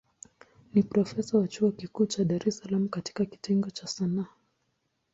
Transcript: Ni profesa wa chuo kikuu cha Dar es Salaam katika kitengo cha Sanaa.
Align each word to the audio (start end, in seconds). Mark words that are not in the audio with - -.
Ni 0.73 0.83
profesa 0.83 1.37
wa 1.37 1.47
chuo 1.47 1.71
kikuu 1.71 2.05
cha 2.05 2.23
Dar 2.23 2.47
es 2.47 2.57
Salaam 2.57 2.89
katika 2.89 3.25
kitengo 3.25 3.69
cha 3.69 3.87
Sanaa. 3.87 4.25